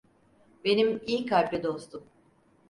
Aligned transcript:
Benim 0.65 1.01
iyi 1.07 1.25
kalpli 1.25 1.63
dostum. 1.63 2.03